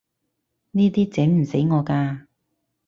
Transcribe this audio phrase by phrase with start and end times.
[0.71, 2.25] 呢啲整唔死我㗎